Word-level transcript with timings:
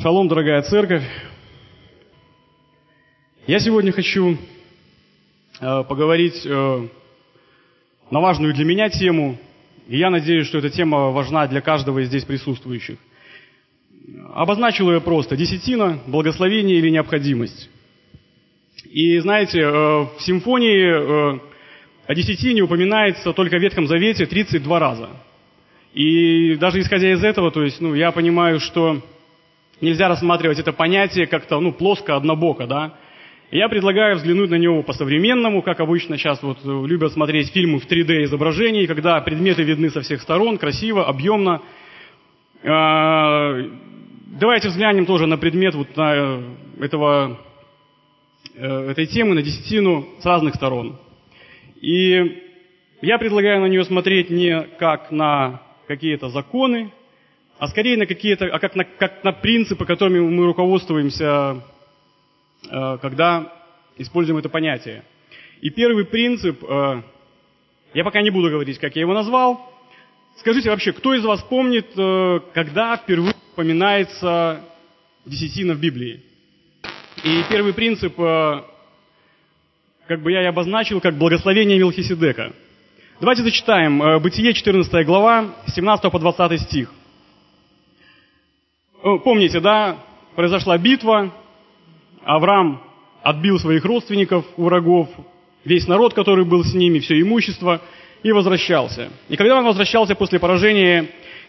Шалом, 0.00 0.28
дорогая 0.28 0.62
церковь. 0.62 1.02
Я 3.48 3.58
сегодня 3.58 3.90
хочу 3.90 4.38
э, 5.60 5.84
поговорить 5.88 6.40
э, 6.46 6.88
на 8.08 8.20
важную 8.20 8.54
для 8.54 8.64
меня 8.64 8.90
тему, 8.90 9.36
и 9.88 9.98
я 9.98 10.10
надеюсь, 10.10 10.46
что 10.46 10.58
эта 10.58 10.70
тема 10.70 11.10
важна 11.10 11.48
для 11.48 11.60
каждого 11.60 11.98
из 11.98 12.06
здесь 12.06 12.22
присутствующих. 12.22 12.96
Обозначил 14.34 14.88
ее 14.88 15.00
просто– 15.00 15.36
десятина, 15.36 15.98
благословение 16.06 16.78
или 16.78 16.90
необходимость. 16.90 17.68
И 18.84 19.18
знаете, 19.18 19.62
э, 19.62 19.66
в 19.72 20.18
симфонии 20.20 21.40
о 22.06 22.14
десятине 22.14 22.62
упоминается 22.62 23.32
только 23.32 23.58
в 23.58 23.60
Ветхом 23.60 23.88
Завете 23.88 24.26
32 24.26 24.78
раза. 24.78 25.10
И 25.92 26.54
даже 26.54 26.78
исходя 26.78 27.10
из 27.10 27.24
этого, 27.24 27.50
то 27.50 27.64
есть, 27.64 27.80
ну, 27.80 27.94
я 27.96 28.12
понимаю, 28.12 28.60
что 28.60 29.02
нельзя 29.80 30.08
рассматривать 30.08 30.58
это 30.58 30.72
понятие 30.72 31.26
как-то, 31.26 31.60
ну, 31.60 31.72
плоско, 31.72 32.16
однобоко, 32.16 32.66
да. 32.66 32.94
Я 33.50 33.68
предлагаю 33.70 34.16
взглянуть 34.16 34.50
на 34.50 34.56
него 34.56 34.82
по-современному, 34.82 35.62
как 35.62 35.80
обычно 35.80 36.18
сейчас 36.18 36.42
вот 36.42 36.58
любят 36.64 37.12
смотреть 37.12 37.50
фильмы 37.50 37.78
в 37.78 37.90
3D 37.90 38.24
изображении, 38.24 38.84
когда 38.84 39.18
предметы 39.22 39.62
видны 39.62 39.88
со 39.88 40.02
всех 40.02 40.20
сторон, 40.20 40.58
красиво, 40.58 41.06
объемно. 41.06 41.62
А, 42.62 43.56
давайте 44.26 44.68
взглянем 44.68 45.06
тоже 45.06 45.26
на 45.26 45.38
предмет 45.38 45.74
вот 45.74 45.96
на 45.96 46.14
э, 46.14 46.42
этого, 46.80 47.38
э, 48.54 48.90
этой 48.90 49.06
темы, 49.06 49.34
на 49.34 49.42
десятину 49.42 50.06
с 50.20 50.26
разных 50.26 50.54
сторон. 50.54 50.98
И 51.80 52.42
я 53.00 53.16
предлагаю 53.16 53.62
на 53.62 53.66
нее 53.66 53.84
смотреть 53.84 54.28
не 54.28 54.60
как 54.78 55.10
на 55.10 55.62
какие-то 55.86 56.28
законы, 56.28 56.92
а 57.58 57.68
скорее 57.68 57.96
на 57.96 58.06
какие-то, 58.06 58.46
а 58.46 58.58
как 58.58 58.76
на, 58.76 58.84
как 58.84 59.24
на 59.24 59.32
принципы, 59.32 59.84
которыми 59.84 60.20
мы 60.20 60.46
руководствуемся, 60.46 61.60
э, 62.70 62.98
когда 63.02 63.52
используем 63.96 64.38
это 64.38 64.48
понятие. 64.48 65.02
И 65.60 65.70
первый 65.70 66.04
принцип, 66.04 66.62
э, 66.62 67.02
я 67.94 68.04
пока 68.04 68.22
не 68.22 68.30
буду 68.30 68.48
говорить, 68.48 68.78
как 68.78 68.94
я 68.94 69.02
его 69.02 69.12
назвал. 69.12 69.72
Скажите 70.36 70.70
вообще, 70.70 70.92
кто 70.92 71.14
из 71.14 71.24
вас 71.24 71.42
помнит, 71.42 71.86
э, 71.96 72.40
когда 72.54 72.96
впервые 72.96 73.34
упоминается 73.52 74.60
десятина 75.26 75.74
в 75.74 75.80
Библии? 75.80 76.22
И 77.24 77.42
первый 77.50 77.74
принцип 77.74 78.14
как 78.16 80.22
бы 80.22 80.30
я 80.30 80.42
и 80.42 80.46
обозначил, 80.46 81.00
как 81.00 81.16
благословение 81.16 81.76
Мелхиседека. 81.76 82.52
Давайте 83.20 83.42
зачитаем 83.42 84.22
Бытие, 84.22 84.54
14 84.54 85.04
глава, 85.04 85.56
17 85.66 86.12
по 86.12 86.18
20 86.20 86.60
стих. 86.60 86.92
Помните, 89.02 89.60
да, 89.60 89.98
произошла 90.34 90.76
битва, 90.78 91.32
Авраам 92.24 92.82
отбил 93.22 93.58
своих 93.58 93.84
родственников 93.84 94.44
врагов, 94.56 95.08
весь 95.64 95.86
народ, 95.86 96.14
который 96.14 96.44
был 96.44 96.64
с 96.64 96.74
ними, 96.74 96.98
все 96.98 97.20
имущество, 97.20 97.80
и 98.22 98.32
возвращался. 98.32 99.10
И 99.28 99.36
когда 99.36 99.58
он 99.58 99.64
возвращался 99.64 100.14
после 100.14 100.38
поражения 100.38 101.06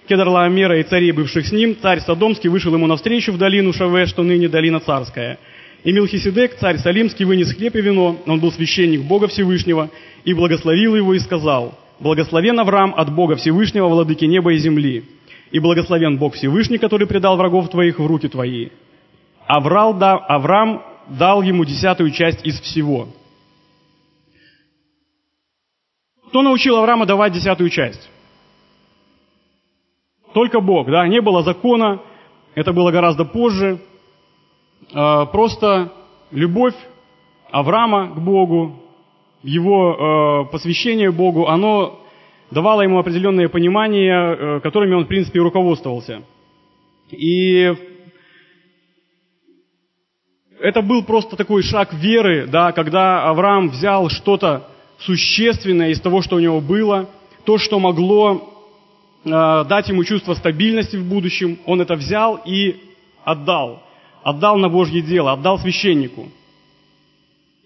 Кедралаамера 0.07 0.79
и 0.79 0.83
царей, 0.83 1.11
бывших 1.11 1.47
с 1.47 1.51
ним, 1.51 1.75
царь 1.81 1.99
Содомский 2.01 2.49
вышел 2.49 2.73
ему 2.73 2.87
навстречу 2.87 3.31
в 3.31 3.37
долину 3.37 3.73
Шаве, 3.73 4.05
что 4.05 4.23
ныне 4.23 4.47
долина 4.47 4.79
царская– 4.79 5.39
и 5.83 5.93
Милхиседек, 5.93 6.57
царь 6.57 6.77
Салимский, 6.77 7.23
вынес 7.23 7.53
хлеб 7.53 7.75
и 7.75 7.81
вино, 7.81 8.17
он 8.25 8.39
был 8.39 8.51
священник 8.51 9.01
Бога 9.01 9.27
Всевышнего, 9.27 9.89
и 10.25 10.33
благословил 10.33 10.95
его 10.95 11.13
и 11.13 11.19
сказал, 11.19 11.77
«Благословен 11.99 12.59
Авраам 12.59 12.93
от 12.95 13.13
Бога 13.13 13.35
Всевышнего, 13.35 13.87
владыки 13.87 14.25
неба 14.25 14.53
и 14.53 14.57
земли, 14.57 15.03
и 15.51 15.59
благословен 15.59 16.17
Бог 16.17 16.35
Всевышний, 16.35 16.77
который 16.77 17.07
предал 17.07 17.37
врагов 17.37 17.69
твоих 17.69 17.99
в 17.99 18.05
руки 18.05 18.27
твои». 18.27 18.69
Аврал, 19.47 19.95
да, 19.95 20.15
Авраам 20.15 20.83
дал 21.07 21.41
ему 21.41 21.65
десятую 21.65 22.11
часть 22.11 22.45
из 22.45 22.59
всего. 22.61 23.07
Кто 26.27 26.43
научил 26.43 26.75
Авраама 26.75 27.07
давать 27.07 27.33
десятую 27.33 27.71
часть? 27.71 28.09
Только 30.33 30.61
Бог, 30.61 30.87
да, 30.91 31.07
не 31.07 31.21
было 31.21 31.41
закона, 31.41 31.99
это 32.53 32.71
было 32.73 32.91
гораздо 32.91 33.25
позже, 33.25 33.79
Э, 34.93 35.25
просто 35.31 35.91
любовь 36.31 36.75
Авраама 37.51 38.09
к 38.13 38.19
Богу, 38.19 38.75
его 39.43 40.45
э, 40.47 40.51
посвящение 40.51 41.11
Богу, 41.11 41.47
оно 41.47 41.99
давало 42.51 42.81
ему 42.81 42.99
определенное 42.99 43.49
понимание, 43.49 44.13
э, 44.13 44.59
которыми 44.61 44.93
он, 44.93 45.05
в 45.05 45.07
принципе, 45.07 45.39
руководствовался. 45.39 46.23
И 47.11 47.73
это 50.59 50.81
был 50.81 51.03
просто 51.03 51.35
такой 51.35 51.63
шаг 51.63 51.93
веры, 51.93 52.47
да, 52.47 52.71
когда 52.71 53.23
Авраам 53.29 53.69
взял 53.69 54.09
что-то 54.09 54.67
существенное 54.99 55.89
из 55.89 56.01
того, 56.01 56.21
что 56.21 56.35
у 56.35 56.39
него 56.39 56.59
было, 56.59 57.09
то, 57.45 57.57
что 57.57 57.79
могло 57.79 58.53
э, 59.23 59.29
дать 59.29 59.89
ему 59.89 60.03
чувство 60.03 60.33
стабильности 60.33 60.97
в 60.97 61.07
будущем, 61.07 61.59
он 61.65 61.81
это 61.81 61.95
взял 61.95 62.41
и 62.45 62.75
отдал 63.23 63.83
отдал 64.23 64.57
на 64.57 64.69
Божье 64.69 65.01
дело, 65.01 65.33
отдал 65.33 65.59
священнику. 65.59 66.29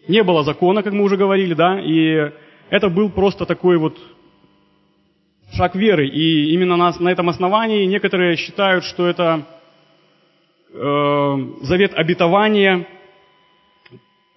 Не 0.08 0.24
было 0.24 0.44
закона, 0.44 0.84
как 0.84 0.94
мы 0.94 1.04
уже 1.04 1.18
говорили, 1.18 1.54
да, 1.54 1.80
и 1.80 2.32
это 2.70 2.90
был 2.90 3.10
просто 3.10 3.46
такой 3.46 3.78
вот 3.78 3.98
шаг 5.56 5.76
веры. 5.76 6.08
И 6.08 6.54
именно 6.54 6.78
на, 6.78 6.94
на 7.00 7.10
этом 7.10 7.30
основании 7.30 7.86
некоторые 7.86 8.36
считают, 8.36 8.84
что 8.84 9.08
это 9.08 9.46
э, 10.74 11.36
завет 11.62 11.94
обетования, 11.94 12.88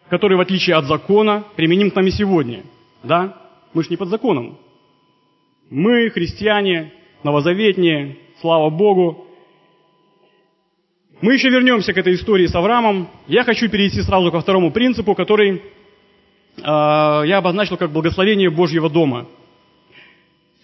который, 0.08 0.36
в 0.36 0.40
отличие 0.40 0.76
от 0.76 0.84
закона, 0.84 1.44
применим 1.56 1.90
к 1.90 1.96
нам 1.96 2.06
и 2.06 2.10
сегодня. 2.10 2.62
Да? 3.02 3.36
Мы 3.72 3.82
же 3.82 3.90
не 3.90 3.96
под 3.96 4.08
законом. 4.08 4.58
Мы, 5.70 6.10
христиане, 6.10 6.92
новозаветние, 7.24 8.18
слава 8.40 8.70
Богу, 8.70 9.26
мы 11.20 11.32
еще 11.32 11.48
вернемся 11.48 11.94
к 11.94 11.96
этой 11.96 12.14
истории 12.14 12.46
с 12.46 12.54
Авраамом. 12.54 13.08
Я 13.26 13.42
хочу 13.42 13.70
перейти 13.70 14.02
сразу 14.02 14.30
ко 14.30 14.40
второму 14.40 14.70
принципу, 14.70 15.14
который 15.14 15.54
э, 15.54 15.60
я 16.62 17.38
обозначил 17.38 17.78
как 17.78 17.90
благословение 17.90 18.50
Божьего 18.50 18.90
дома. 18.90 19.26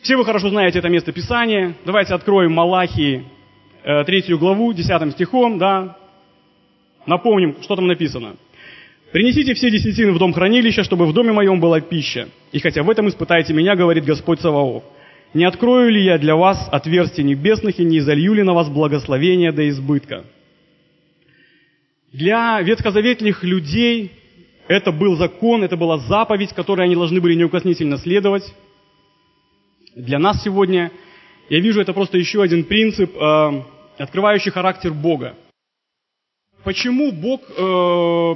Все 0.02 0.16
вы 0.16 0.24
хорошо 0.24 0.50
знаете 0.50 0.80
это 0.80 0.88
место 0.88 1.12
Писания. 1.12 1.76
Давайте 1.84 2.14
откроем 2.14 2.52
Малахии, 2.52 3.24
э, 3.84 4.02
третью 4.02 4.36
главу, 4.36 4.72
десятым 4.72 5.12
стихом, 5.12 5.58
да. 5.58 5.96
Напомним, 7.06 7.56
что 7.62 7.76
там 7.76 7.86
написано. 7.86 8.34
«Принесите 9.12 9.54
все 9.54 9.70
десятины 9.70 10.10
в 10.10 10.18
дом 10.18 10.32
хранилища, 10.32 10.82
чтобы 10.82 11.06
в 11.06 11.12
доме 11.12 11.30
моем 11.30 11.60
была 11.60 11.80
пища. 11.80 12.28
И 12.50 12.58
хотя 12.58 12.82
в 12.82 12.90
этом 12.90 13.08
испытайте 13.08 13.52
меня, 13.52 13.76
говорит 13.76 14.04
Господь 14.04 14.40
Саваоф. 14.40 14.82
Не 15.34 15.44
открою 15.44 15.90
ли 15.90 16.02
я 16.02 16.18
для 16.18 16.34
вас 16.34 16.68
отверстия 16.72 17.22
небесных 17.22 17.78
и 17.78 17.84
не 17.84 17.98
изолью 17.98 18.34
ли 18.34 18.42
на 18.42 18.54
вас 18.54 18.68
благословения 18.68 19.52
до 19.52 19.68
избытка?» 19.68 20.24
Для 22.12 22.60
ветхозаветных 22.60 23.44
людей 23.44 24.10
это 24.66 24.90
был 24.90 25.14
закон, 25.14 25.62
это 25.62 25.76
была 25.76 25.98
заповедь, 25.98 26.52
которой 26.54 26.86
они 26.86 26.96
должны 26.96 27.20
были 27.20 27.34
неукоснительно 27.34 27.98
следовать. 27.98 28.52
Для 29.94 30.18
нас 30.18 30.42
сегодня, 30.42 30.90
я 31.50 31.60
вижу, 31.60 31.80
это 31.80 31.92
просто 31.92 32.16
еще 32.16 32.42
один 32.42 32.64
принцип, 32.64 33.14
э, 33.14 33.62
открывающий 33.98 34.50
характер 34.50 34.92
Бога. 34.92 35.34
Почему 36.64 37.12
Бог 37.12 37.42
э, 37.42 37.54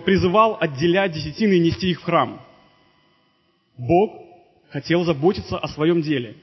призывал 0.05 0.59
отделять 0.61 1.13
десятины 1.13 1.55
и 1.55 1.61
нести 1.61 1.91
их 1.91 2.01
в 2.01 2.05
храм? 2.05 2.41
Бог 3.79 4.21
хотел 4.71 5.05
заботиться 5.05 5.59
о 5.59 5.69
своем 5.69 6.03
деле. 6.03 6.37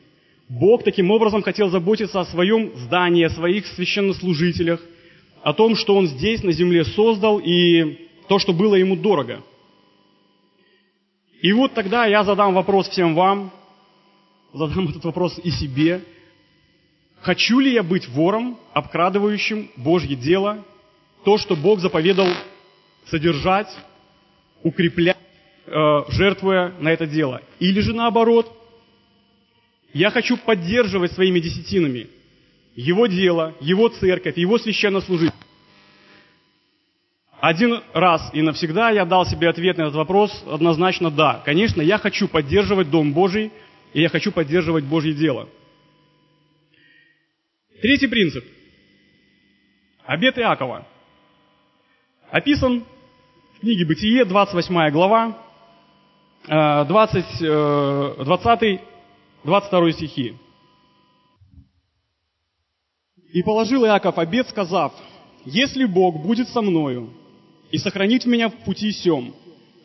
Бог 0.50 0.84
таким 0.84 1.12
образом 1.12 1.44
хотел 1.44 1.70
заботиться 1.70 2.20
о 2.20 2.26
своем 2.26 2.76
здании, 2.76 3.24
о 3.24 3.30
своих 3.30 3.68
священнослужителях, 3.68 4.82
о 5.44 5.54
том, 5.54 5.76
что 5.76 5.96
Он 5.96 6.08
здесь, 6.08 6.42
на 6.44 6.54
земле, 6.54 6.86
создал, 6.86 7.40
и 7.40 8.08
то, 8.28 8.40
что 8.40 8.54
было 8.54 8.76
Ему 8.76 8.96
дорого. 8.96 9.44
И 11.42 11.52
вот 11.54 11.74
тогда 11.74 12.06
я 12.06 12.24
задам 12.24 12.54
вопрос 12.56 12.88
всем 12.88 13.14
вам, 13.14 13.52
задам 14.54 14.90
этот 14.90 15.04
вопрос 15.04 15.40
и 15.44 15.52
себе. 15.52 16.02
Хочу 17.22 17.60
ли 17.60 17.74
я 17.74 17.84
быть 17.84 18.08
вором, 18.10 18.58
обкрадывающим 18.74 19.70
Божье 19.78 20.16
дело, 20.16 20.64
то, 21.24 21.38
что 21.38 21.56
Бог 21.56 21.80
заповедал 21.80 22.28
содержать, 23.08 23.70
укреплять, 24.62 25.18
э, 25.66 25.72
жертвуя 26.10 26.74
на 26.80 26.90
это 26.90 27.08
дело? 27.08 27.42
Или 27.60 27.80
же 27.80 27.94
наоборот, 27.94 28.52
я 29.94 30.10
хочу 30.10 30.38
поддерживать 30.38 31.14
своими 31.14 31.40
десятинами– 31.40 32.08
его 32.76 33.08
дело, 33.08 33.54
его 33.60 33.88
церковь, 33.90 34.38
его 34.38 34.58
священнослужитель. 34.58 35.34
Один 37.40 37.82
раз 37.94 38.30
и 38.34 38.42
навсегда 38.42 38.90
я 38.92 39.06
дал 39.06 39.26
себе 39.26 39.50
ответ 39.50 39.78
на 39.78 39.84
этот 39.84 39.96
вопрос 39.96 40.44
однозначно 40.50 41.12
да. 41.12 41.42
Конечно, 41.44 41.82
я 41.82 41.98
хочу 41.98 42.28
поддерживать 42.28 42.90
Дом 42.90 43.14
Божий, 43.14 43.52
и 43.94 44.02
я 44.02 44.10
хочу 44.10 44.32
поддерживать 44.32 44.86
Божье 44.86 45.14
дело. 45.14 45.48
Третий 47.82 48.08
принцип. 48.08 48.46
Обет 50.06 50.38
Иакова. 50.38 50.88
описан 52.30 52.84
в 53.56 53.60
книге 53.60 53.86
«Бытие», 53.86 54.26
28 54.26 54.90
глава, 54.92 55.38
20, 56.48 57.40
20 57.40 58.82
22 59.44 59.92
стихи. 59.92 60.34
«И 63.34 63.44
положил 63.44 63.86
Иаков 63.86 64.18
обед, 64.18 64.48
сказав, 64.50 64.94
«Если 65.46 65.86
Бог 65.86 66.22
будет 66.22 66.50
со 66.50 66.62
мною 66.62 67.14
и 67.72 67.78
сохранит 67.78 68.26
меня 68.26 68.50
в 68.50 68.56
пути 68.64 68.92
сем, 68.92 69.34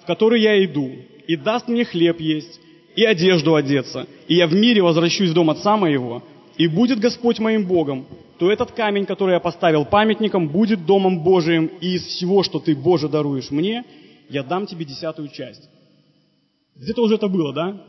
в 0.03 0.07
который 0.07 0.41
я 0.41 0.65
иду, 0.65 0.91
и 1.27 1.37
даст 1.37 1.69
мне 1.69 1.85
хлеб 1.85 2.21
есть, 2.21 2.61
и 2.99 3.05
одежду 3.05 3.55
одеться, 3.55 4.09
и 4.27 4.35
я 4.35 4.49
в 4.49 4.55
мире 4.55 4.83
возвращусь 4.83 5.31
в 5.31 5.33
дом 5.33 5.51
отца 5.51 5.77
моего, 5.77 6.21
и 6.57 6.67
будет 6.67 6.99
Господь 6.99 7.39
моим 7.39 7.65
Богом, 7.65 8.09
то 8.41 8.51
этот 8.51 8.73
камень, 8.73 9.07
который 9.07 9.35
я 9.35 9.39
поставил 9.39 9.85
памятником, 9.85 10.49
будет 10.49 10.85
домом 10.85 11.23
Божиим, 11.23 11.71
и 11.81 11.95
из 11.95 12.03
всего, 12.07 12.43
что 12.43 12.59
ты, 12.59 12.75
Боже, 12.75 13.09
даруешь 13.09 13.53
мне, 13.53 13.85
я 14.29 14.43
дам 14.43 14.67
тебе 14.67 14.85
десятую 14.85 15.29
часть. 15.29 15.63
Где-то 16.75 17.05
уже 17.05 17.15
это 17.15 17.29
было, 17.29 17.53
да? 17.53 17.81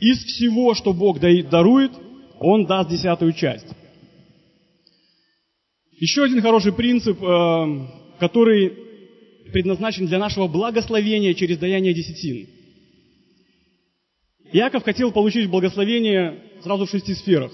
Из 0.00 0.24
всего, 0.24 0.72
что 0.72 0.94
Бог 0.94 1.20
дарует, 1.20 1.92
Он 2.40 2.64
даст 2.64 2.88
десятую 2.88 3.34
часть. 3.34 3.68
Еще 5.98 6.24
один 6.24 6.40
хороший 6.40 6.72
принцип, 6.72 7.22
э, 7.22 7.86
который 8.18 8.72
предназначен 9.52 10.06
для 10.06 10.18
нашего 10.18 10.46
благословения 10.48 11.34
через 11.34 11.58
даяние 11.58 11.92
десятин. 11.92 12.63
Иаков 14.54 14.84
хотел 14.84 15.10
получить 15.10 15.50
благословение 15.50 16.38
сразу 16.62 16.86
в 16.86 16.90
шести 16.90 17.12
сферах. 17.14 17.50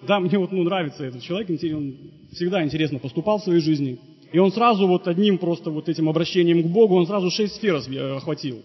Да, 0.00 0.18
мне 0.18 0.38
вот 0.38 0.50
ну, 0.50 0.62
нравится 0.62 1.04
этот 1.04 1.22
человек, 1.22 1.50
он 1.50 1.94
всегда 2.32 2.64
интересно 2.64 2.98
поступал 2.98 3.38
в 3.38 3.44
своей 3.44 3.60
жизни. 3.60 3.98
И 4.32 4.38
он 4.38 4.50
сразу 4.50 4.88
вот 4.88 5.06
одним 5.08 5.36
просто 5.36 5.70
вот 5.70 5.90
этим 5.90 6.08
обращением 6.08 6.62
к 6.62 6.66
Богу, 6.68 6.96
он 6.96 7.06
сразу 7.06 7.30
шесть 7.30 7.56
сфер 7.56 7.82
э, 7.86 8.16
охватил. 8.16 8.62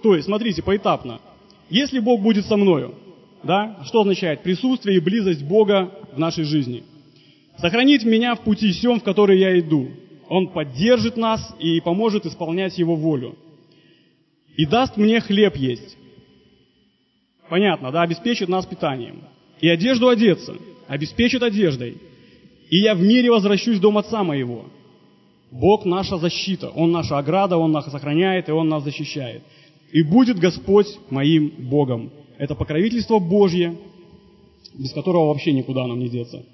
То 0.00 0.14
есть, 0.14 0.26
смотрите, 0.26 0.62
поэтапно. 0.62 1.20
Если 1.68 1.98
Бог 1.98 2.22
будет 2.22 2.46
со 2.46 2.56
мною, 2.56 2.94
да, 3.42 3.80
что 3.84 4.02
означает? 4.02 4.44
Присутствие 4.44 4.98
и 4.98 5.00
близость 5.00 5.42
Бога 5.42 5.90
в 6.12 6.20
нашей 6.20 6.44
жизни. 6.44 6.84
Сохранить 7.58 8.04
меня 8.04 8.36
в 8.36 8.42
пути 8.42 8.72
сем, 8.72 9.00
в 9.00 9.02
который 9.02 9.40
я 9.40 9.58
иду. 9.58 9.88
Он 10.28 10.46
поддержит 10.46 11.16
нас 11.16 11.52
и 11.58 11.80
поможет 11.80 12.26
исполнять 12.26 12.78
Его 12.78 12.94
волю. 12.94 13.34
И 14.56 14.66
даст 14.66 14.96
мне 14.96 15.20
хлеб 15.20 15.56
есть. 15.56 15.97
Понятно, 17.48 17.90
да, 17.90 18.02
обеспечит 18.02 18.48
нас 18.48 18.66
питанием. 18.66 19.22
И 19.60 19.68
одежду 19.68 20.08
одеться, 20.08 20.54
обеспечит 20.86 21.42
одеждой. 21.42 21.96
И 22.70 22.78
я 22.78 22.94
в 22.94 23.00
мире 23.00 23.30
возвращусь 23.30 23.78
в 23.78 23.80
дом 23.80 23.98
Отца 23.98 24.22
моего. 24.22 24.66
Бог 25.50 25.84
наша 25.84 26.18
защита, 26.18 26.68
Он 26.68 26.92
наша 26.92 27.18
ограда, 27.18 27.56
Он 27.56 27.72
нас 27.72 27.90
сохраняет, 27.90 28.48
и 28.48 28.52
Он 28.52 28.68
нас 28.68 28.84
защищает. 28.84 29.42
И 29.92 30.02
будет 30.02 30.38
Господь 30.38 30.88
моим 31.10 31.48
Богом. 31.70 32.10
Это 32.36 32.54
покровительство 32.54 33.18
Божье, 33.18 33.74
без 34.74 34.92
которого 34.92 35.28
вообще 35.28 35.52
никуда 35.52 35.86
нам 35.86 35.98
не 35.98 36.08
деться. 36.08 36.44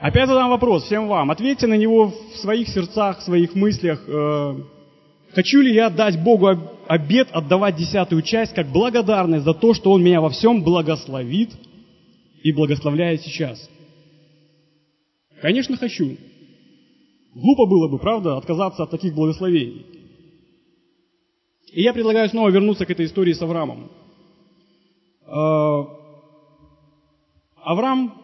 Опять 0.00 0.26
задам 0.26 0.50
вопрос 0.50 0.84
всем 0.84 1.06
вам. 1.06 1.30
Ответьте 1.30 1.68
на 1.68 1.74
него 1.74 2.08
в 2.08 2.36
своих 2.38 2.68
сердцах, 2.68 3.20
в 3.20 3.22
своих 3.22 3.54
мыслях. 3.54 4.04
Хочу 5.34 5.60
ли 5.60 5.74
я 5.74 5.90
дать 5.90 6.22
Богу 6.22 6.48
обед 6.86 7.28
отдавать 7.32 7.76
десятую 7.76 8.22
часть 8.22 8.54
как 8.54 8.68
благодарность 8.68 9.44
за 9.44 9.52
то, 9.52 9.74
что 9.74 9.90
Он 9.90 10.02
меня 10.02 10.20
во 10.20 10.30
всем 10.30 10.62
благословит 10.62 11.50
и 12.42 12.52
благословляет 12.52 13.22
сейчас? 13.22 13.68
Конечно, 15.40 15.76
хочу. 15.76 16.16
Глупо 17.34 17.66
было 17.66 17.88
бы, 17.88 17.98
правда, 17.98 18.36
отказаться 18.36 18.84
от 18.84 18.90
таких 18.90 19.12
благословений. 19.14 19.84
И 21.72 21.82
я 21.82 21.92
предлагаю 21.92 22.28
снова 22.28 22.50
вернуться 22.50 22.86
к 22.86 22.90
этой 22.90 23.06
истории 23.06 23.32
с 23.32 23.42
Авраамом. 23.42 23.90
Э, 25.26 25.84
Авраам 27.56 28.14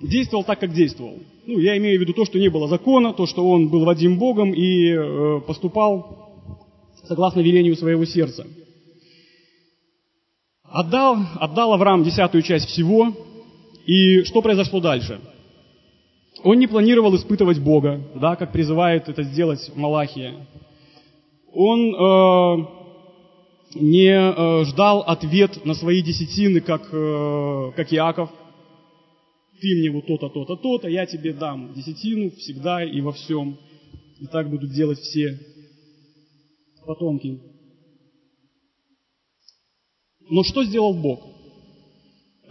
действовал 0.00 0.44
так, 0.44 0.60
как 0.60 0.72
действовал. 0.72 1.18
Ну, 1.44 1.58
я 1.58 1.76
имею 1.78 1.98
в 1.98 2.02
виду 2.02 2.12
то, 2.12 2.24
что 2.24 2.38
не 2.38 2.50
было 2.50 2.68
закона, 2.68 3.12
то, 3.12 3.26
что 3.26 3.44
он 3.48 3.68
был 3.68 3.84
Вадим 3.84 4.16
Богом 4.16 4.52
и 4.54 4.92
э, 4.92 5.40
поступал 5.40 6.21
согласно 7.04 7.40
велению 7.40 7.76
своего 7.76 8.04
сердца. 8.04 8.46
Отдал, 10.64 11.18
отдал 11.36 11.74
Авраам 11.74 12.02
десятую 12.04 12.42
часть 12.42 12.68
всего, 12.68 13.12
и 13.86 14.22
что 14.24 14.40
произошло 14.42 14.80
дальше? 14.80 15.20
Он 16.44 16.58
не 16.58 16.66
планировал 16.66 17.14
испытывать 17.16 17.58
Бога, 17.58 18.00
да, 18.14 18.36
как 18.36 18.52
призывает 18.52 19.08
это 19.08 19.22
сделать 19.22 19.70
Малахия. 19.74 20.46
Он 21.52 21.94
э, 21.94 22.66
не 23.74 24.10
э, 24.10 24.64
ждал 24.64 25.00
ответ 25.02 25.64
на 25.66 25.74
свои 25.74 26.02
десятины, 26.02 26.60
как, 26.60 26.88
э, 26.92 27.72
как 27.76 27.92
Иаков– 27.92 28.30
ты 29.62 29.76
мне 29.76 29.90
вот 29.92 30.06
то-то, 30.06 30.28
то-то, 30.28 30.56
то-то, 30.56 30.88
я 30.88 31.06
тебе 31.06 31.32
дам 31.32 31.72
десятину 31.72 32.30
всегда 32.32 32.84
и 32.84 33.00
во 33.00 33.12
всем. 33.12 33.56
И 34.18 34.26
так 34.26 34.50
будут 34.50 34.72
делать 34.72 34.98
все 34.98 35.38
потомки. 36.84 37.40
Но 40.28 40.42
что 40.44 40.64
сделал 40.64 40.94
Бог? 40.94 41.20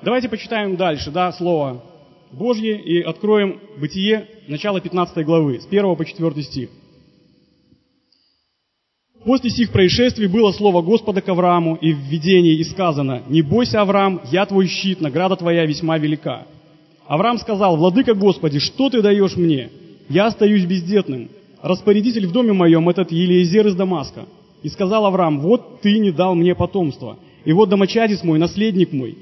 Давайте 0.03 0.29
почитаем 0.29 0.75
дальше, 0.77 1.11
да, 1.11 1.31
слово 1.31 1.83
Божье 2.31 2.81
и 2.81 3.01
откроем 3.01 3.59
Бытие, 3.79 4.27
начало 4.47 4.81
15 4.81 5.25
главы, 5.25 5.59
с 5.59 5.67
1 5.67 5.95
по 5.95 6.05
4 6.05 6.43
стих. 6.43 6.69
После 9.23 9.51
сих 9.51 9.71
происшествий 9.71 10.27
было 10.27 10.51
слово 10.51 10.81
Господа 10.81 11.21
к 11.21 11.29
Аврааму 11.29 11.75
и 11.75 11.93
в 11.93 11.97
видении 11.97 12.55
и 12.55 12.63
сказано, 12.63 13.21
«Не 13.27 13.43
бойся, 13.43 13.81
Авраам, 13.81 14.21
я 14.31 14.45
твой 14.47 14.67
щит, 14.67 14.99
награда 14.99 15.35
твоя 15.35 15.65
весьма 15.65 15.99
велика». 15.99 16.47
Авраам 17.05 17.37
сказал, 17.37 17.77
«Владыка 17.77 18.15
Господи, 18.15 18.57
что 18.57 18.89
ты 18.89 19.01
даешь 19.01 19.35
мне? 19.35 19.69
Я 20.09 20.25
остаюсь 20.25 20.65
бездетным. 20.65 21.29
Распорядитель 21.61 22.27
в 22.27 22.31
доме 22.31 22.53
моем 22.53 22.89
этот 22.89 23.11
Елиезер 23.11 23.67
из 23.67 23.75
Дамаска». 23.75 24.25
И 24.63 24.69
сказал 24.69 25.05
Авраам, 25.05 25.39
«Вот 25.39 25.81
ты 25.81 25.97
не 25.97 26.11
дал 26.11 26.35
мне 26.35 26.53
потомства, 26.55 27.17
и 27.45 27.51
вот 27.53 27.69
домочадец 27.69 28.23
мой, 28.23 28.37
наследник 28.37 28.91
мой». 28.91 29.17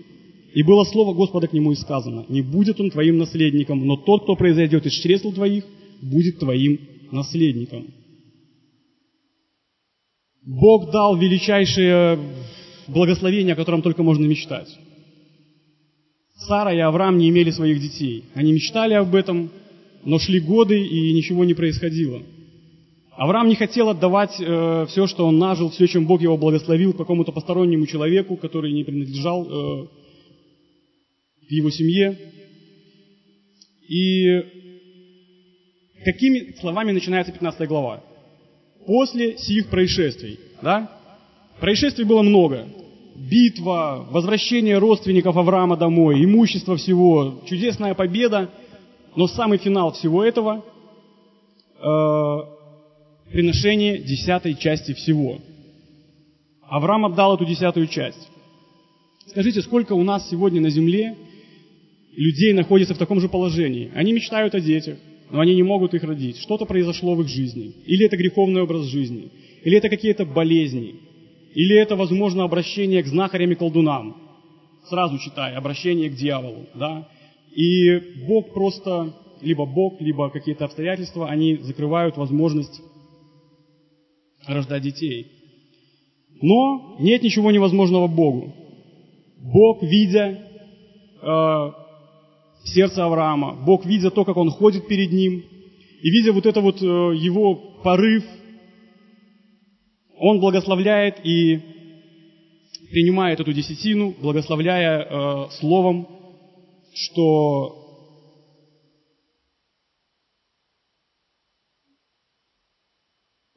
И 0.53 0.63
было 0.63 0.83
слово 0.83 1.13
Господа 1.13 1.47
к 1.47 1.53
нему 1.53 1.71
и 1.71 1.75
сказано, 1.75 2.25
«Не 2.27 2.41
будет 2.41 2.79
он 2.81 2.89
твоим 2.89 3.17
наследником, 3.17 3.85
но 3.85 3.95
тот, 3.95 4.23
кто 4.23 4.35
произойдет 4.35 4.85
из 4.85 4.93
чресл 4.93 5.31
твоих, 5.31 5.63
будет 6.01 6.39
твоим 6.39 6.79
наследником». 7.11 7.87
Бог 10.45 10.91
дал 10.91 11.15
величайшее 11.15 12.17
благословение, 12.87 13.53
о 13.53 13.57
котором 13.57 13.81
только 13.81 14.03
можно 14.03 14.25
мечтать. 14.25 14.69
Сара 16.47 16.73
и 16.73 16.79
Авраам 16.79 17.17
не 17.17 17.29
имели 17.29 17.51
своих 17.51 17.79
детей. 17.79 18.23
Они 18.33 18.51
мечтали 18.53 18.93
об 18.93 19.13
этом, 19.13 19.51
но 20.03 20.19
шли 20.19 20.39
годы, 20.39 20.81
и 20.81 21.13
ничего 21.13 21.45
не 21.45 21.53
происходило. 21.53 22.21
Авраам 23.11 23.49
не 23.49 23.55
хотел 23.55 23.89
отдавать 23.89 24.35
э, 24.39 24.85
все, 24.87 25.07
что 25.07 25.25
он 25.25 25.37
нажил, 25.37 25.69
все, 25.69 25.87
чем 25.87 26.05
Бог 26.05 26.21
его 26.21 26.37
благословил, 26.37 26.93
какому-то 26.93 27.31
постороннему 27.31 27.85
человеку, 27.85 28.37
который 28.37 28.71
не 28.71 28.83
принадлежал 28.83 29.45
э, 29.45 29.87
его 31.49 31.69
семье. 31.69 32.17
И 33.89 34.41
какими 36.05 36.55
словами 36.59 36.91
начинается 36.91 37.33
15 37.33 37.67
глава? 37.67 38.03
После 38.85 39.37
сих 39.37 39.67
происшествий. 39.67 40.39
Да? 40.61 40.89
Происшествий 41.59 42.05
было 42.05 42.21
много 42.21 42.67
битва, 43.19 44.07
возвращение 44.09 44.77
родственников 44.77 45.35
Авраама 45.35 45.75
домой, 45.75 46.23
имущество 46.23 46.77
всего, 46.77 47.41
чудесная 47.45 47.93
победа. 47.93 48.49
Но 49.15 49.27
самый 49.27 49.57
финал 49.57 49.91
всего 49.93 50.23
этого 50.23 50.63
э, 51.75 52.37
приношение 53.31 53.99
десятой 53.99 54.55
части 54.55 54.93
всего. 54.93 55.39
Авраам 56.61 57.05
отдал 57.05 57.35
эту 57.35 57.45
десятую 57.45 57.87
часть. 57.87 58.29
Скажите, 59.27 59.61
сколько 59.61 59.93
у 59.93 60.03
нас 60.03 60.29
сегодня 60.29 60.61
на 60.61 60.69
земле 60.69 61.15
людей 62.15 62.53
находится 62.53 62.93
в 62.93 62.97
таком 62.97 63.19
же 63.19 63.29
положении? 63.29 63.91
Они 63.95 64.13
мечтают 64.13 64.55
о 64.55 64.59
детях, 64.59 64.97
но 65.31 65.39
они 65.39 65.55
не 65.55 65.63
могут 65.63 65.93
их 65.93 66.03
родить. 66.03 66.37
Что-то 66.37 66.65
произошло 66.65 67.15
в 67.15 67.21
их 67.21 67.27
жизни. 67.27 67.73
Или 67.85 68.05
это 68.05 68.17
греховный 68.17 68.61
образ 68.61 68.85
жизни. 68.85 69.31
Или 69.63 69.77
это 69.77 69.89
какие-то 69.89 70.25
болезни. 70.25 70.95
Или 71.53 71.75
это, 71.75 71.95
возможно, 71.95 72.43
обращение 72.43 73.03
к 73.03 73.07
знахарям 73.07 73.51
и 73.51 73.55
колдунам. 73.55 74.15
Сразу 74.87 75.19
читай, 75.19 75.53
обращение 75.55 76.09
к 76.09 76.15
дьяволу. 76.15 76.67
Да? 76.73 77.07
И 77.55 78.25
Бог 78.27 78.53
просто, 78.53 79.13
либо 79.41 79.65
Бог, 79.65 79.99
либо 80.01 80.29
какие-то 80.29 80.65
обстоятельства, 80.65 81.27
они 81.29 81.57
закрывают 81.57 82.17
возможность 82.17 82.81
рождать 84.45 84.83
детей. 84.83 85.31
Но 86.41 86.97
нет 86.99 87.23
ничего 87.23 87.51
невозможного 87.51 88.07
Богу. 88.07 88.53
Бог, 89.37 89.81
видя 89.81 90.39
э, 91.21 91.71
сердце 92.65 93.05
Авраама, 93.05 93.53
Бог, 93.65 93.85
видя 93.85 94.11
то, 94.11 94.25
как 94.25 94.37
он 94.37 94.49
ходит 94.49 94.87
перед 94.87 95.11
ним, 95.11 95.43
И 96.01 96.09
видя 96.09 96.31
вот 96.31 96.45
это 96.45 96.61
вот 96.61 96.81
э, 96.81 96.85
его 96.85 97.55
порыв, 97.83 98.23
он 100.17 100.39
благословляет 100.39 101.25
и 101.25 101.59
принимает 102.91 103.39
эту 103.39 103.53
десятину, 103.53 104.15
благословляя 104.21 105.01
э, 105.01 105.49
словом, 105.59 106.07
что 107.05 107.89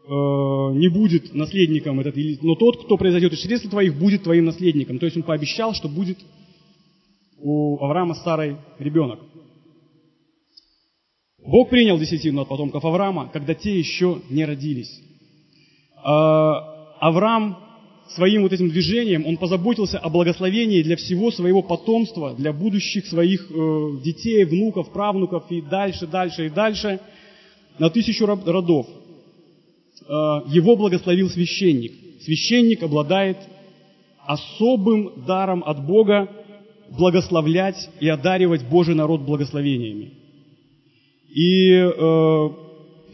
Э, 0.04 0.72
не 0.74 0.88
будет 0.88 1.32
наследником 1.32 2.00
этот, 2.00 2.16
но 2.42 2.56
тот, 2.56 2.84
кто 2.84 2.96
произойдет 2.96 3.32
из 3.32 3.38
чресл 3.38 3.68
твоих, 3.68 3.96
будет 3.98 4.24
твоим 4.24 4.46
наследником. 4.46 4.98
То 4.98 5.06
есть 5.06 5.16
он 5.16 5.22
пообещал, 5.22 5.74
что 5.74 5.88
будет 5.88 6.18
у 7.38 7.78
Авраама 7.82 8.14
старый 8.14 8.56
ребенок. 8.78 9.20
Бог 11.38 11.70
принял 11.70 11.98
десятину 11.98 12.42
от 12.42 12.48
потомков 12.48 12.84
Авраама, 12.84 13.30
когда 13.32 13.54
те 13.54 13.78
еще 13.78 14.20
не 14.28 14.44
родились. 14.44 15.00
А, 16.04 16.96
Авраам 17.00 17.58
своим 18.08 18.42
вот 18.42 18.52
этим 18.52 18.68
движением, 18.68 19.26
он 19.26 19.36
позаботился 19.36 19.98
о 19.98 20.08
благословении 20.08 20.82
для 20.82 20.96
всего 20.96 21.30
своего 21.30 21.62
потомства, 21.62 22.34
для 22.34 22.52
будущих 22.52 23.06
своих 23.06 23.50
э, 23.50 23.88
детей, 24.04 24.44
внуков, 24.44 24.92
правнуков 24.92 25.50
и 25.50 25.62
дальше, 25.62 26.06
дальше 26.06 26.46
и 26.46 26.50
дальше, 26.50 27.00
на 27.78 27.90
тысячу 27.90 28.26
родов. 28.26 28.86
Э, 28.86 30.42
его 30.48 30.76
благословил 30.76 31.30
священник. 31.30 31.92
Священник 32.22 32.82
обладает 32.82 33.38
особым 34.26 35.24
даром 35.26 35.62
от 35.64 35.84
Бога 35.84 36.28
благословлять 36.90 37.90
и 38.00 38.08
одаривать 38.08 38.68
Божий 38.68 38.94
народ 38.94 39.22
благословениями. 39.22 40.12
И 41.30 41.72
э, 41.72 42.48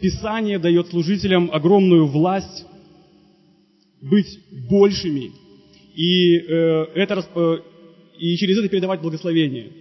Писание 0.01 0.59
дает 0.59 0.87
служителям 0.87 1.49
огромную 1.51 2.07
власть 2.07 2.65
быть 4.01 4.39
большими 4.69 5.31
и, 5.95 6.37
э, 6.37 6.85
это, 6.95 7.25
э, 7.35 7.57
и 8.17 8.37
через 8.37 8.59
это 8.59 8.69
передавать 8.69 9.01
благословение. 9.01 9.71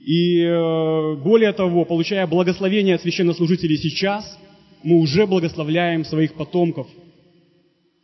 И 0.00 0.40
э, 0.40 1.16
более 1.16 1.52
того, 1.52 1.84
получая 1.84 2.26
благословение 2.26 2.96
от 2.96 3.02
священнослужителей 3.02 3.76
сейчас– 3.76 4.38
мы 4.84 5.00
уже 5.00 5.26
благословляем 5.26 6.04
своих 6.04 6.34
потомков 6.34 6.86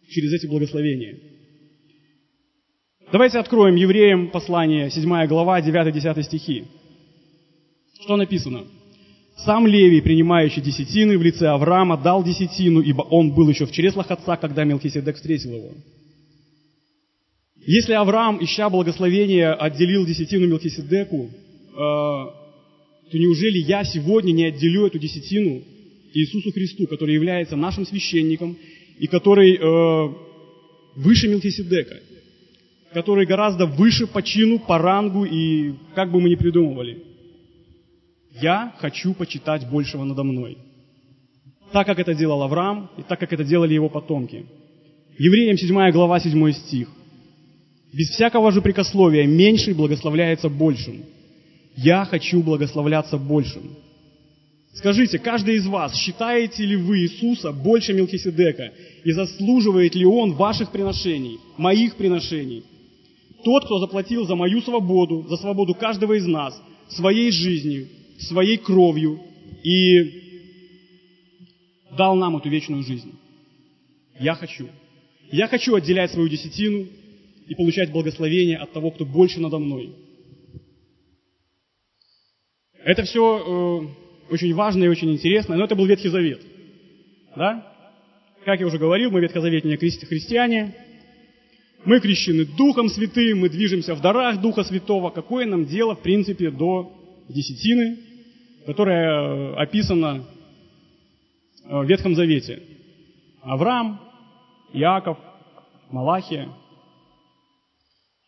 через 0.09 0.33
эти 0.33 0.47
благословения. 0.47 1.19
Давайте 3.13 3.39
откроем 3.39 3.75
Евреям 3.75 4.31
послание, 4.31 4.91
7 4.91 5.27
глава, 5.27 5.61
9-10 5.61 6.23
стихи. 6.23 6.65
Что 8.03 8.17
написано? 8.17 8.65
«Сам 9.45 9.67
Левий, 9.67 10.03
принимающий 10.03 10.63
десятины 10.63 11.17
в 11.17 11.23
лице 11.23 11.49
Авраама, 11.49 11.97
дал 11.97 12.23
десятину, 12.23 12.81
ибо 12.81 13.03
он 13.03 13.33
был 13.33 13.49
еще 13.49 13.67
в 13.67 13.73
чреслах 13.73 14.11
отца, 14.11 14.37
когда 14.37 14.65
Мелхиседек 14.65 15.17
встретил 15.17 15.55
его». 15.55 15.71
Если 17.67 17.93
Авраам, 17.93 18.43
ища 18.43 18.71
благословения, 18.71 19.53
отделил 19.53 20.07
десятину 20.07 20.47
Мелхиседеку, 20.47 21.31
э, 21.31 21.77
то 21.77 23.19
неужели 23.19 23.59
я 23.59 23.85
сегодня 23.85 24.33
не 24.33 24.45
отделю 24.45 24.87
эту 24.87 24.99
десятину 24.99 25.63
Иисусу 26.15 26.53
Христу, 26.53 26.87
который 26.87 27.15
является 27.15 27.57
нашим 27.57 27.87
священником 27.87 28.57
и 28.99 29.07
который 29.07 29.57
э, 29.57 30.15
выше 30.97 31.29
Мелхиседека, 31.29 32.01
который 32.93 33.27
гораздо 33.27 33.67
выше 33.67 34.07
по 34.07 34.23
чину, 34.23 34.59
по 34.59 34.79
рангу 34.79 35.25
и 35.25 35.75
как 35.95 36.11
бы 36.11 36.21
мы 36.21 36.31
ни 36.31 36.35
придумывали. 36.37 37.10
Я 38.39 38.75
хочу 38.79 39.15
почитать 39.15 39.69
большего 39.69 40.05
надо 40.05 40.23
мной. 40.23 40.59
Так, 41.73 41.87
как 41.87 41.99
это 41.99 42.15
делал 42.15 42.43
Авраам, 42.43 42.91
и 42.97 43.03
так, 43.03 43.19
как 43.19 43.33
это 43.33 43.45
делали 43.45 43.75
его 43.75 43.89
потомки. 43.89 44.47
Евреям 45.19 45.57
7 45.57 45.91
глава, 45.93 46.21
7 46.21 46.53
стих. 46.53 46.89
Без 47.93 48.11
всякого 48.11 48.53
же 48.53 48.63
прикословия 48.63 49.27
меньший 49.27 49.75
благословляется 49.75 50.49
большим. 50.49 51.03
Я 51.77 52.05
хочу 52.05 52.43
благословляться 52.43 53.19
большим. 53.19 53.77
Скажите, 54.75 55.19
каждый 55.19 55.57
из 55.57 55.67
вас, 55.67 55.95
считаете 55.97 56.65
ли 56.65 56.77
вы 56.77 57.01
Иисуса 57.01 57.51
больше 57.51 57.93
Мелхиседека? 57.93 58.73
И 59.05 59.13
заслуживает 59.13 59.95
ли 59.95 60.07
Он 60.07 60.33
ваших 60.35 60.71
приношений, 60.71 61.39
моих 61.57 61.97
приношений? 61.97 62.63
Тот, 63.43 63.65
кто 63.65 63.79
заплатил 63.79 64.27
за 64.27 64.37
мою 64.37 64.61
свободу, 64.63 65.27
за 65.29 65.37
свободу 65.37 65.75
каждого 65.75 66.13
из 66.15 66.27
нас, 66.27 66.61
своей 66.89 67.31
жизнью, 67.33 67.89
своей 68.21 68.59
кровью 68.59 69.21
и 69.63 70.21
дал 71.97 72.15
нам 72.17 72.37
эту 72.37 72.49
вечную 72.49 72.83
жизнь. 72.83 73.13
Я 74.19 74.35
хочу. 74.35 74.69
Я 75.31 75.49
хочу 75.49 75.75
отделять 75.75 76.11
свою 76.11 76.29
десятину 76.29 76.87
и 77.47 77.55
получать 77.55 77.91
благословение 77.93 78.59
от 78.59 78.73
того, 78.73 78.91
кто 78.91 79.05
больше 79.05 79.41
надо 79.41 79.59
мной. 79.59 79.95
Это 82.85 83.05
все 83.05 83.21
э, 83.21 84.33
очень 84.33 84.55
важно 84.55 84.85
и 84.85 84.89
очень 84.89 85.13
интересно, 85.13 85.57
но 85.57 85.65
это 85.65 85.75
был 85.75 85.87
Ветхий 85.87 86.09
Завет. 86.09 86.41
Да? 87.37 87.67
Как 88.45 88.59
я 88.61 88.67
уже 88.67 88.79
говорил, 88.79 89.11
мы 89.11 89.21
ветхозаветные 89.21 89.77
христиане, 89.77 90.75
мы 91.85 92.01
крещены 92.01 92.45
Духом 92.45 92.89
Святым, 92.89 93.41
мы 93.41 93.49
движемся 93.49 93.95
в 93.95 94.01
дарах 94.01 94.41
Духа 94.41 94.65
Святого. 94.65 95.11
Какое 95.11 95.47
нам 95.47 95.67
дело, 95.67 95.95
в 95.95 96.03
принципе, 96.03 96.51
до 96.51 96.93
десятины, 97.29 97.99
которая 98.71 99.11
э, 99.11 99.55
описана 99.55 100.23
э, 101.65 101.77
в 101.77 101.85
Ветхом 101.87 102.15
Завете? 102.15 102.63
Авраам, 103.43 104.01
Иаков, 104.73 105.19
Малахия. 105.91 106.49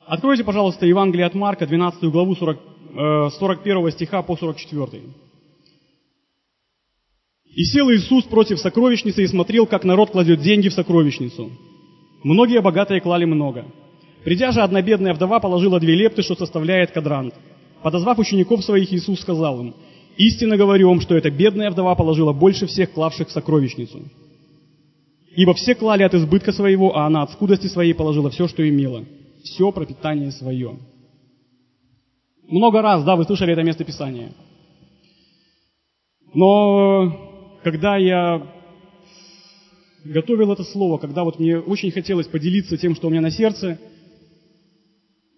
Откройте, 0.04 0.42
пожалуйста, 0.42 0.84
Евангелие 0.84 1.26
от 1.26 1.34
Марка, 1.34 1.64
12 1.64 2.02
главу, 2.10 2.34
40, 2.34 2.58
41 3.38 3.86
э, 3.86 3.90
стиха 3.92 4.22
по 4.22 4.36
44. 4.36 5.02
И 7.54 7.62
сел 7.62 7.88
Иисус 7.92 8.24
против 8.24 8.58
сокровищницы 8.58 9.22
и 9.22 9.28
смотрел, 9.28 9.66
как 9.66 9.84
народ 9.84 10.10
кладет 10.10 10.40
деньги 10.40 10.70
в 10.70 10.72
сокровищницу. 10.72 11.52
Многие 12.24 12.60
богатые 12.60 13.00
клали 13.00 13.26
много. 13.26 13.66
Придя 14.24 14.50
же, 14.50 14.60
одна 14.60 14.82
бедная 14.82 15.14
вдова 15.14 15.38
положила 15.38 15.78
две 15.78 15.94
лепты, 15.94 16.22
что 16.22 16.34
составляет 16.34 16.90
кадрант. 16.90 17.32
Подозвав 17.84 18.18
учеников 18.18 18.64
своих, 18.64 18.92
Иисус 18.92 19.20
сказал 19.20 19.60
им, 19.60 19.74
«Истинно 20.16 20.56
говорю 20.56 20.88
вам, 20.88 21.00
что 21.00 21.16
эта 21.16 21.30
бедная 21.30 21.70
вдова 21.70 21.94
положила 21.94 22.32
больше 22.32 22.66
всех 22.66 22.92
клавших 22.92 23.28
в 23.28 23.32
сокровищницу. 23.32 24.02
Ибо 25.34 25.54
все 25.54 25.74
клали 25.74 26.02
от 26.02 26.14
избытка 26.14 26.52
своего, 26.52 26.96
а 26.96 27.06
она 27.06 27.22
от 27.22 27.32
скудости 27.32 27.66
своей 27.66 27.94
положила 27.94 28.30
все, 28.30 28.48
что 28.48 28.68
имела. 28.68 29.04
Все 29.42 29.70
пропитание 29.72 30.30
свое». 30.30 30.78
Много 32.48 32.82
раз, 32.82 33.02
да, 33.04 33.16
вы 33.16 33.24
слышали 33.24 33.52
это 33.52 33.62
место 33.62 33.82
Писания. 33.84 34.32
Но 36.34 37.58
когда 37.62 37.96
я 37.96 38.46
готовил 40.04 40.52
это 40.52 40.64
слово, 40.64 40.98
когда 40.98 41.24
вот 41.24 41.38
мне 41.38 41.58
очень 41.58 41.90
хотелось 41.90 42.26
поделиться 42.26 42.76
тем, 42.76 42.94
что 42.94 43.06
у 43.06 43.10
меня 43.10 43.20
на 43.20 43.30
сердце, 43.30 43.78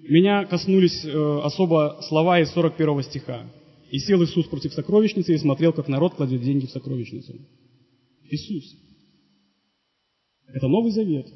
меня 0.00 0.44
коснулись 0.44 1.04
э, 1.04 1.40
особо 1.42 1.98
слова 2.08 2.40
из 2.40 2.50
41 2.50 3.02
стиха. 3.02 3.42
«И 3.94 4.00
сел 4.00 4.20
Иисус 4.24 4.46
против 4.46 4.72
сокровищницы 4.72 5.32
и 5.34 5.38
смотрел, 5.38 5.72
как 5.72 5.86
народ 5.86 6.16
кладет 6.16 6.42
деньги 6.42 6.66
в 6.66 6.70
сокровищницу». 6.70 7.32
Иисус. 8.28 8.76
Это 10.48 10.66
Новый 10.66 10.90
Завет. 10.90 11.32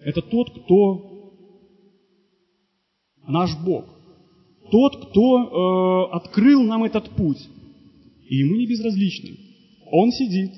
Это 0.00 0.22
тот, 0.22 0.48
кто 0.52 1.34
наш 3.28 3.50
Бог. 3.62 3.84
Тот, 4.70 5.10
кто 5.10 6.08
э, 6.08 6.16
открыл 6.16 6.62
нам 6.62 6.84
этот 6.84 7.10
путь. 7.10 7.46
И 8.26 8.36
ему 8.36 8.56
не 8.56 8.66
безразлично. 8.66 9.36
Он 9.92 10.12
сидит, 10.12 10.52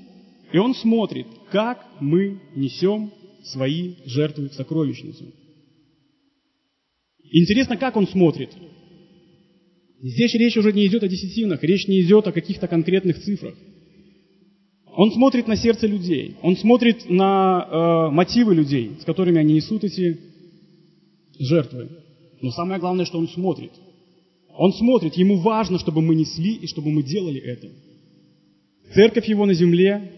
и 0.52 0.58
он 0.58 0.72
смотрит, 0.72 1.26
как 1.50 1.84
мы 2.00 2.40
несем 2.54 3.10
свои 3.42 3.96
жертвы 4.04 4.50
в 4.50 4.54
сокровищницу. 4.54 5.24
Интересно, 7.32 7.76
как 7.76 7.96
он 7.96 8.06
смотрит. 8.06 8.50
Здесь 10.00 10.34
речь 10.34 10.56
уже 10.56 10.72
не 10.72 10.86
идет 10.86 11.02
о 11.02 11.08
десятинах, 11.08 11.62
речь 11.62 11.88
не 11.88 12.00
идет 12.00 12.26
о 12.26 12.32
каких-то 12.32 12.68
конкретных 12.68 13.20
цифрах. 13.20 13.54
Он 14.86 15.12
смотрит 15.12 15.46
на 15.46 15.56
сердце 15.56 15.86
людей, 15.86 16.36
он 16.42 16.56
смотрит 16.56 17.08
на 17.08 18.08
э, 18.10 18.14
мотивы 18.14 18.54
людей, 18.54 18.92
с 19.00 19.04
которыми 19.04 19.38
они 19.38 19.54
несут 19.54 19.84
эти 19.84 20.18
жертвы. 21.38 21.88
Но 22.40 22.50
самое 22.50 22.80
главное, 22.80 23.04
что 23.04 23.18
он 23.18 23.28
смотрит. 23.28 23.72
Он 24.56 24.72
смотрит, 24.72 25.14
ему 25.14 25.38
важно, 25.38 25.78
чтобы 25.78 26.02
мы 26.02 26.14
несли 26.14 26.54
и 26.54 26.66
чтобы 26.66 26.90
мы 26.90 27.02
делали 27.02 27.40
это. 27.40 27.68
Церковь 28.94 29.28
Его 29.28 29.46
на 29.46 29.54
земле, 29.54 30.12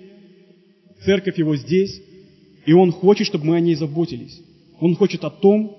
церковь 1.04 1.38
Его 1.38 1.56
здесь, 1.56 2.00
и 2.64 2.72
Он 2.72 2.92
хочет, 2.92 3.26
чтобы 3.26 3.46
мы 3.46 3.56
о 3.56 3.60
ней 3.60 3.74
заботились. 3.74 4.40
Он 4.80 4.94
хочет 4.94 5.24
о 5.24 5.30
том, 5.30 5.76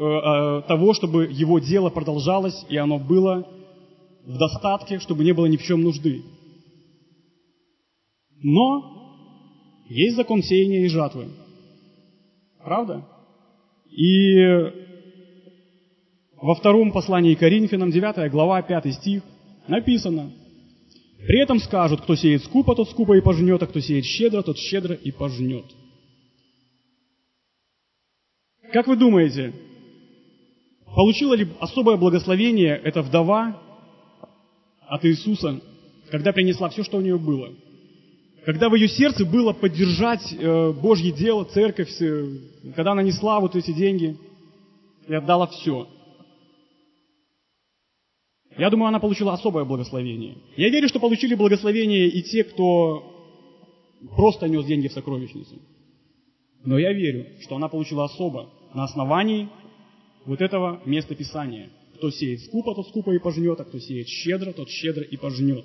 того, 0.00 0.94
чтобы 0.94 1.26
Его 1.26 1.58
дело 1.58 1.90
продолжалось, 1.90 2.64
и 2.70 2.76
оно 2.78 2.98
было 2.98 3.46
в 4.24 4.38
достатке, 4.38 4.98
чтобы 4.98 5.24
не 5.24 5.32
было 5.32 5.44
ни 5.44 5.58
в 5.58 5.62
чем 5.62 5.82
нужды. 5.82 6.22
Но 8.42 9.84
есть 9.90 10.16
закон 10.16 10.42
сеяния 10.42 10.86
и 10.86 10.88
жатвы. 10.88 11.28
Правда? 12.64 13.06
И 13.90 14.38
во 16.40 16.54
втором 16.54 16.92
послании 16.92 17.34
Коринфянам, 17.34 17.90
9 17.90 18.30
глава, 18.30 18.62
5 18.62 18.94
стих, 18.94 19.22
написано, 19.68 20.32
«При 21.26 21.42
этом 21.42 21.58
скажут, 21.58 22.00
кто 22.00 22.16
сеет 22.16 22.42
скупо, 22.44 22.74
тот 22.74 22.88
скупо 22.88 23.18
и 23.18 23.20
пожнет, 23.20 23.62
а 23.62 23.66
кто 23.66 23.80
сеет 23.80 24.06
щедро, 24.06 24.40
тот 24.40 24.56
щедро 24.56 24.94
и 24.94 25.10
пожнет». 25.10 25.66
Как 28.72 28.86
вы 28.86 28.96
думаете, 28.96 29.52
получила 30.94 31.34
ли 31.34 31.48
особое 31.60 31.96
благословение 31.96 32.76
эта 32.76 33.02
вдова 33.02 33.60
от 34.86 35.04
Иисуса, 35.04 35.60
когда 36.10 36.32
принесла 36.32 36.68
все, 36.68 36.82
что 36.82 36.98
у 36.98 37.00
нее 37.00 37.18
было? 37.18 37.52
Когда 38.44 38.68
в 38.68 38.74
ее 38.74 38.88
сердце 38.88 39.24
было 39.24 39.52
поддержать 39.52 40.32
э, 40.32 40.72
Божье 40.72 41.12
дело, 41.12 41.44
церковь, 41.44 41.90
когда 42.74 42.92
она 42.92 43.02
несла 43.02 43.38
вот 43.38 43.54
эти 43.54 43.72
деньги 43.72 44.16
и 45.06 45.14
отдала 45.14 45.46
все. 45.46 45.88
Я 48.56 48.70
думаю, 48.70 48.88
она 48.88 48.98
получила 48.98 49.34
особое 49.34 49.64
благословение. 49.64 50.38
Я 50.56 50.70
верю, 50.70 50.88
что 50.88 51.00
получили 51.00 51.34
благословение 51.34 52.08
и 52.08 52.22
те, 52.22 52.44
кто 52.44 53.04
просто 54.16 54.48
нес 54.48 54.64
деньги 54.64 54.88
в 54.88 54.92
сокровищницу. 54.92 55.56
Но 56.64 56.78
я 56.78 56.92
верю, 56.92 57.26
что 57.42 57.56
она 57.56 57.68
получила 57.68 58.04
особо 58.04 58.50
на 58.74 58.84
основании 58.84 59.48
вот 60.24 60.40
этого 60.40 60.80
места 60.84 61.14
Писания. 61.14 61.70
Кто 61.96 62.10
сеет 62.10 62.40
скупо, 62.40 62.74
тот 62.74 62.88
скупо 62.88 63.10
и 63.10 63.18
пожнет, 63.18 63.60
а 63.60 63.64
кто 63.64 63.78
сеет 63.78 64.08
щедро, 64.08 64.52
тот 64.52 64.68
щедро 64.68 65.02
и 65.02 65.16
пожнет. 65.16 65.64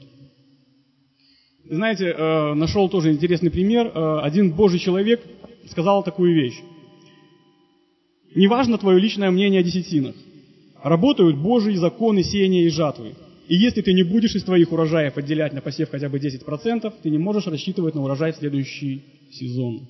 Знаете, 1.70 2.08
э, 2.08 2.54
нашел 2.54 2.90
тоже 2.90 3.12
интересный 3.12 3.50
пример. 3.50 3.88
Э, 3.88 4.20
один 4.22 4.52
Божий 4.54 4.80
человек 4.80 5.22
сказал 5.68 6.04
такую 6.04 6.36
вещь. 6.36 6.60
Неважно 8.36 8.78
твое 8.78 9.00
личное 9.00 9.32
мнение 9.32 9.62
о 9.62 9.64
десятинах. 9.64 10.16
Работают 10.84 11.38
Божьи 11.38 11.74
законы 11.76 12.22
сеяния 12.22 12.66
и 12.66 12.70
жатвы. 12.70 13.16
И 13.48 13.56
если 13.56 13.82
ты 13.82 13.94
не 13.94 14.04
будешь 14.04 14.36
из 14.36 14.44
твоих 14.44 14.72
урожаев 14.72 15.18
отделять 15.18 15.54
на 15.54 15.62
посев 15.62 15.90
хотя 15.90 16.10
бы 16.10 16.20
10%, 16.20 16.94
ты 17.02 17.10
не 17.10 17.18
можешь 17.18 17.48
рассчитывать 17.48 17.96
на 17.96 18.04
урожай 18.04 18.34
в 18.34 18.36
следующий 18.36 19.04
сезон. 19.32 19.88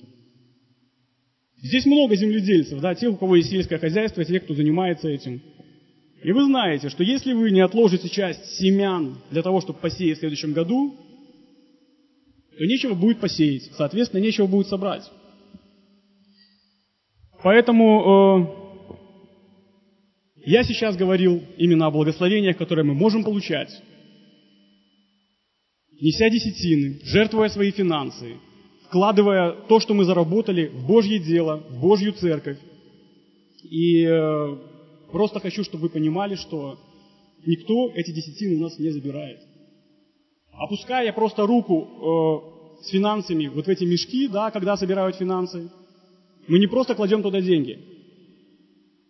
Здесь 1.66 1.84
много 1.84 2.14
земледельцев, 2.14 2.80
да, 2.80 2.94
тех, 2.94 3.12
у 3.12 3.16
кого 3.16 3.36
есть 3.36 3.50
сельское 3.50 3.78
хозяйство, 3.78 4.24
тех, 4.24 4.44
кто 4.44 4.54
занимается 4.54 5.08
этим. 5.08 5.42
И 6.22 6.30
вы 6.30 6.44
знаете, 6.44 6.88
что 6.88 7.02
если 7.02 7.32
вы 7.32 7.50
не 7.50 7.60
отложите 7.60 8.08
часть 8.08 8.56
семян 8.56 9.18
для 9.30 9.42
того, 9.42 9.60
чтобы 9.60 9.80
посеять 9.80 10.18
в 10.18 10.20
следующем 10.20 10.52
году, 10.52 10.94
то 12.56 12.64
нечего 12.64 12.94
будет 12.94 13.18
посеять, 13.18 13.64
соответственно, 13.76 14.20
нечего 14.20 14.46
будет 14.46 14.68
собрать. 14.68 15.02
Поэтому 17.42 18.56
э, 20.36 20.46
я 20.46 20.62
сейчас 20.62 20.96
говорил 20.96 21.42
именно 21.58 21.86
о 21.86 21.90
благословениях, 21.90 22.56
которые 22.56 22.84
мы 22.84 22.94
можем 22.94 23.24
получать, 23.24 23.70
неся 26.00 26.30
десятины, 26.30 27.00
жертвуя 27.04 27.48
свои 27.48 27.72
финансы, 27.72 28.36
вкладывая 28.96 29.52
то, 29.68 29.78
что 29.78 29.92
мы 29.92 30.04
заработали, 30.04 30.68
в 30.68 30.86
Божье 30.86 31.18
дело, 31.18 31.62
в 31.68 31.80
Божью 31.80 32.14
церковь. 32.14 32.58
И 33.62 34.02
э, 34.06 34.56
просто 35.12 35.38
хочу, 35.38 35.64
чтобы 35.64 35.82
вы 35.82 35.88
понимали, 35.90 36.34
что 36.34 36.78
никто 37.44 37.90
эти 37.94 38.10
десятины 38.10 38.56
у 38.56 38.62
нас 38.62 38.78
не 38.78 38.88
забирает. 38.88 39.40
Опуская 40.50 41.12
просто 41.12 41.46
руку 41.46 41.76
э, 42.80 42.84
с 42.84 42.88
финансами 42.88 43.48
вот 43.48 43.66
в 43.66 43.68
эти 43.68 43.84
мешки, 43.84 44.28
да, 44.28 44.50
когда 44.50 44.78
собирают 44.78 45.16
финансы, 45.16 45.70
мы 46.48 46.58
не 46.58 46.66
просто 46.66 46.94
кладем 46.94 47.22
туда 47.22 47.42
деньги. 47.42 47.78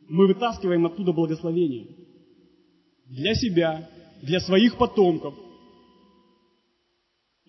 Мы 0.08 0.26
вытаскиваем 0.26 0.84
оттуда 0.86 1.12
благословение. 1.12 1.86
Для 3.08 3.34
себя, 3.34 3.88
для 4.20 4.40
своих 4.40 4.78
потомков, 4.78 5.34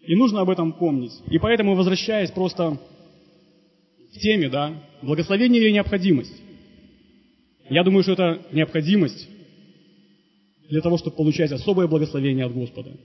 и 0.08 0.16
нужно 0.16 0.42
об 0.42 0.50
этом 0.50 0.72
помнить. 0.72 1.12
И 1.30 1.38
поэтому, 1.38 1.76
возвращаясь 1.76 2.32
просто 2.32 2.80
к 4.14 4.20
теме, 4.20 4.50
да, 4.50 4.74
благословение 5.02 5.62
или 5.62 5.72
необходимость? 5.72 6.42
Я 7.70 7.84
думаю, 7.84 8.04
что 8.04 8.14
это 8.14 8.42
необходимость 8.54 9.28
для 10.70 10.82
того, 10.82 10.98
чтобы 10.98 11.18
получать 11.18 11.52
особое 11.52 11.88
благословение 11.88 12.46
от 12.46 12.54
Господа. 12.54 12.98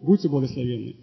Будьте 0.00 0.28
благословенны. 0.28 0.94